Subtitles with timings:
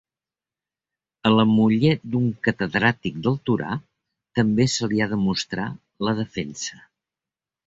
[1.29, 3.75] A la muller d'un catedràtic del Torà
[4.41, 5.69] també se li ha de mostrar
[6.09, 6.83] la defensa.